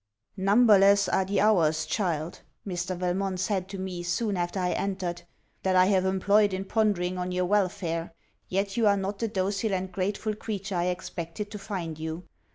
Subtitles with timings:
[0.35, 2.97] 'Numberless are the hours, child,' Mr.
[2.97, 5.21] Valmont said to me soon after I entered,
[5.61, 8.11] 'that I have employed in pondering on your welfare:
[8.49, 12.23] yet you are not the docile and grateful creature I expected to find you.'